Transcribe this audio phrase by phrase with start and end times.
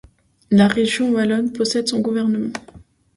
[0.49, 2.51] La Région wallonne possède son gouvernement.